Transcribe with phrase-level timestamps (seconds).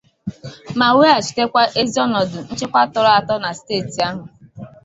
[0.79, 4.21] ma weghachitekwa ezi ọnọdụ nchekwa tọrọ àtọ na steeti ahụ.